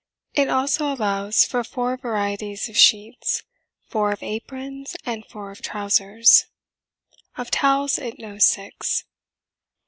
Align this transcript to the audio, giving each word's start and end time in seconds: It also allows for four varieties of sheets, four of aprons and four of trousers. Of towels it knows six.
It 0.33 0.49
also 0.49 0.91
allows 0.91 1.45
for 1.45 1.63
four 1.63 1.95
varieties 1.95 2.67
of 2.69 2.75
sheets, 2.75 3.43
four 3.87 4.11
of 4.11 4.23
aprons 4.23 4.95
and 5.05 5.23
four 5.27 5.51
of 5.51 5.61
trousers. 5.61 6.47
Of 7.37 7.51
towels 7.51 7.99
it 7.99 8.17
knows 8.17 8.45
six. 8.45 9.03